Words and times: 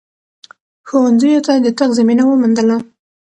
ښونځیو 0.87 1.43
ته 1.45 1.53
د 1.65 1.67
تگ 1.77 1.89
زمینه 1.99 2.23
وموندله 2.27 2.77